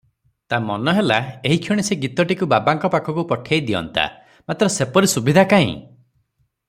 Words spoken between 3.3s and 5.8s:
ପଠେଇ ଦିଅନ୍ତା- ମାତ୍ର ସେପରି ସୁବିଧା କାଇଁ?